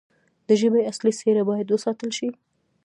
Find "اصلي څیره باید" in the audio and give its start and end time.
0.91-1.67